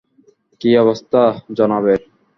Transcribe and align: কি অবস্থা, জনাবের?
কি 0.61 0.69
অবস্থা, 0.77 1.21
জনাবের? 1.57 1.99